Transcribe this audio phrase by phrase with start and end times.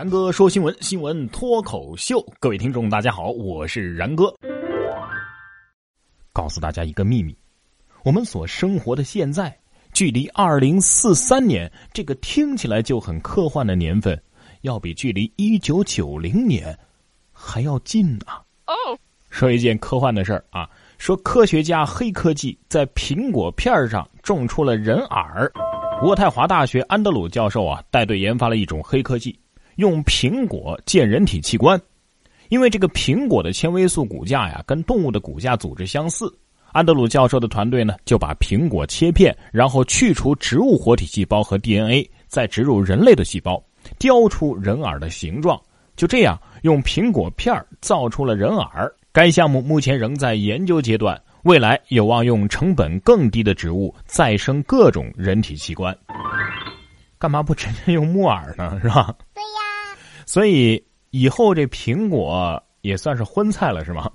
[0.00, 2.24] 然哥说新闻，新闻脱口秀。
[2.38, 4.34] 各位听众，大家好，我是然哥。
[6.32, 7.36] 告诉大家一个秘密：
[8.02, 9.54] 我们所生活的现在，
[9.92, 14.18] 距离二零四三年这个听起来就很科幻的年份，
[14.62, 16.74] 要比距离一九九零年
[17.30, 18.40] 还要近啊！
[18.68, 18.72] 哦，
[19.28, 25.52] 说一件科幻的事儿啊，说科学家黑科技在苹果片上种出了人耳。
[26.02, 29.38] 渥太华大学安德鲁教授啊，带队研发了一种黑科技。
[29.80, 31.80] 用苹果建人体器官，
[32.50, 36.30] 因为这个苹果的纤维素骨架呀，跟动物的骨架组织相似。
[36.72, 43.60] 安德鲁教授的团队呢，就把苹果切片，然后去除植物活体细胞和 DNA，再植入人类的细胞，
[43.98, 45.58] 雕出人耳的形状。
[45.96, 48.94] 就这样，用苹果片造出了人耳。
[49.12, 55.96] 该项目目前仍在研究阶段，未来有望用成本更低的植物再生各种人体器官。
[57.18, 58.78] 干嘛不直接用木耳呢？
[58.80, 59.14] 是吧？
[60.32, 60.80] 所以
[61.10, 64.08] 以后这苹果也算是荤菜了，是吗？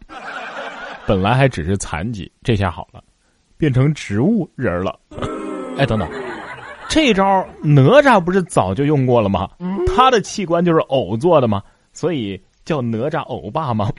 [1.06, 3.04] 本来还只是残疾，这下好了，
[3.58, 4.98] 变成植物人了。
[5.78, 6.10] 哎，等等，
[6.88, 9.50] 这招哪吒不是早就用过了吗？
[9.94, 11.62] 他的器官就是藕做的吗？
[11.92, 13.92] 所以叫哪吒欧巴吗？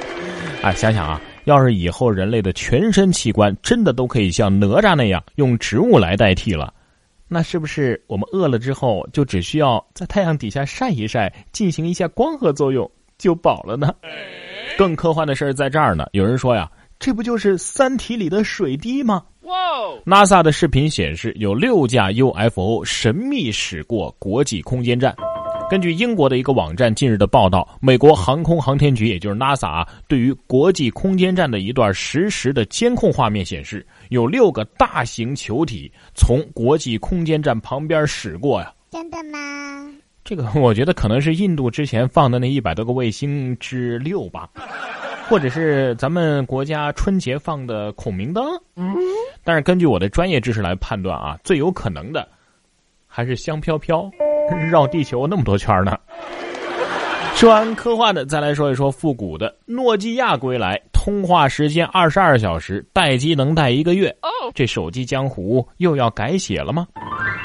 [0.64, 6.72] 哎，想想啊，要是以后人类的全身器官真的都可以像哪吒那样用植物来代替了。
[7.28, 13.94] 那是不是我们饿了之后，就只需要在太阳底下晒一晒，进行一下光合作用，就饱了呢？
[14.78, 16.06] 更科幻的事儿在这儿呢。
[16.12, 19.24] 有人说呀，这不就是《三体》里的水滴吗？
[19.42, 19.54] 哇
[20.04, 25.14] ！NASA 的视频显示，有六架 UFO 神秘驶过国际空间站。
[25.70, 38.72] 根据英国的一个网站近日的报道，美国航空航天局，也就是 NASA，对于国际空间站的一段实时的监控画面显示，有六个大型球体从国际空间站旁边驶过呀。
[38.90, 39.92] 真的吗？
[40.24, 44.48] 这个我觉得可能是印度之前放的那一百多个卫星之六吧，
[45.28, 48.42] 或者是咱们国家春节放的孔明灯。
[48.76, 48.96] 嗯。
[49.44, 52.26] 但是根据我的专业知识来判断啊，最有可能的
[53.06, 54.10] 还是香飘飘。
[54.70, 55.96] 绕地球那么多圈呢。
[57.34, 59.54] 说完科幻的，再来说一说复古的。
[59.64, 64.12] 诺基亚归来，通话时间二十二小时，待机能待一个月。
[64.54, 66.84] 这手机江湖又要改写了吗？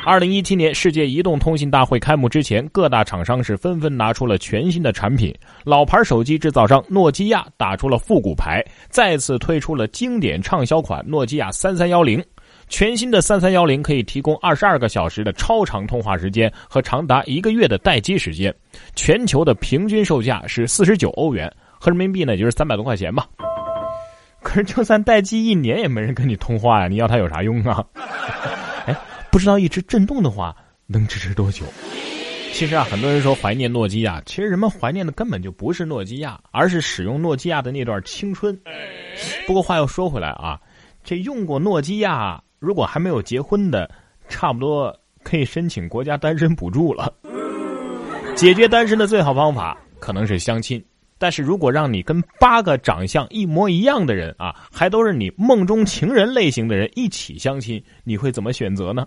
[0.03, 5.31] 二零一七年世界移动通信大会开幕之前，各大厂商是纷纷拿出了全新的产品。
[5.63, 12.23] 老牌手机制造商诺基亚打出了复古牌，再次推出了经典畅销款诺基亚三三幺零。
[12.67, 18.53] 全新的三三幺零可以提供二十二个小时的超长通话时间和长达一个月的待机时间，
[18.95, 23.27] 全球的平均售价是四十九欧元，合人民币呢就是三百多块钱吧。
[24.41, 27.85] 可是就算待机一年也没人跟你通话呀，你要它有啥用啊？
[28.85, 28.95] 哎，
[29.31, 30.55] 不知道一直震动的话
[30.87, 31.65] 能支持多久？
[32.51, 38.59] 其实啊，很多人说怀念诺基亚，其实人们怀念的根本就不是诺基亚，而是使用诺基亚的那段青春。
[39.47, 40.59] 不过话又说回来啊，
[41.03, 42.41] 这用过诺基亚。
[42.63, 43.91] 如果还没有结婚的，
[44.29, 47.13] 差不多可以申请国家单身补助了。
[48.37, 50.81] 解决单身的最好方法可能是相亲，
[51.17, 59.05] 但是如果让你跟八个长相一模一样的人啊，还都是你梦中情人类型的人一起相亲，你会怎么选择呢？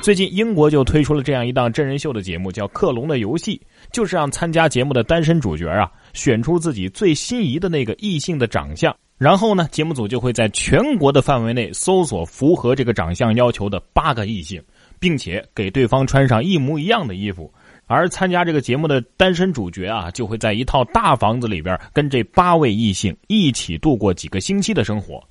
[0.00, 3.58] 最近英国就推出了这样一档真人秀的节目，叫《克隆的游戏》，
[3.92, 8.96] 就是让参加节目的单身主角啊，选出自己最心仪的那个异性的长相。
[9.18, 14.62] 然后呢，节目组就会在全国的范围内搜索符合这个长相要求的八个异性，
[15.00, 17.50] 并且给对方穿上一模一样的衣服。
[17.86, 25.22] 而参加这个节目的单身主角啊，就会在一套大房子里边跟这八位异性一起度过几个星期的生活。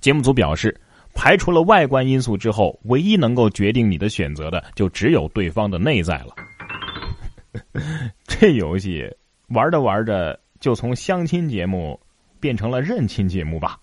[0.00, 0.74] 节目组表示，
[1.14, 6.34] 排除了外观因素之后，唯一能够决定你的选择的，就只有对方的内在了。
[8.26, 9.04] 这游戏
[9.48, 12.00] 玩着玩着，就从相亲节目。
[12.46, 13.76] 变成了认亲节目吧，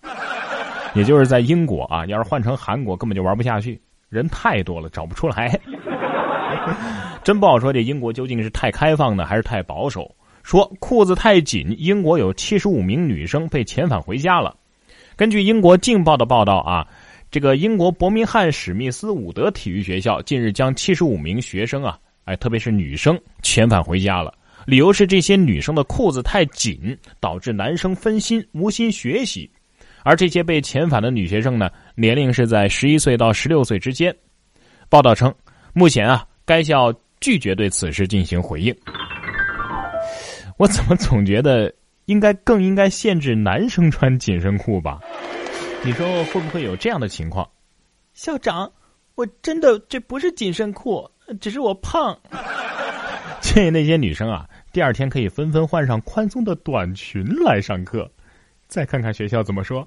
[0.95, 5.59] 也就是在英国啊，要是换成韩国，根本就玩不下去，人太多了，找不出来。
[7.25, 10.09] 真不好说，这英国究竟是太开放呢，还是太保守？
[10.43, 14.55] 说裤子太紧，英国有七十五名女生被遣返回家了。
[15.17, 16.87] 根据英国《镜报》的报道啊，
[17.29, 24.33] 这个英国伯明翰史密斯伍德体育学校近日将七十五名学生啊，哎，特别是女生遣返回家了。
[24.65, 29.49] 理由是这些女生的裤子太紧，导致男生分心无心学习，
[30.03, 34.15] 而这些被遣返的女学生呢，年龄是在十一岁到十六岁之间。
[34.89, 35.33] 报道称，
[35.73, 38.75] 目前啊，该校拒绝对此事进行回应。
[40.57, 41.73] 我怎么总觉得
[42.05, 44.99] 应该更应该限制男生穿紧身裤吧？
[45.83, 47.49] 你说会不会有这样的情况？
[48.13, 48.71] 校长，
[49.15, 51.09] 我真的这不是紧身裤，
[51.41, 52.17] 只是我胖。
[53.53, 58.09] 建议那些女生啊，第二天可以纷纷换上宽松的短裙来上课。
[58.67, 59.85] 再看看学校怎么说。